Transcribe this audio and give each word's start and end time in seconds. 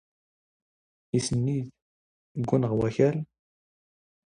ⵉⵙ 1.17 1.27
ⵏⵉⵜ 1.41 1.67
ⴳⵓⵏⵏ 2.45 2.63
ⵖ 2.71 2.71
ⵡⴰⴽⴰⵍ. 2.79 3.17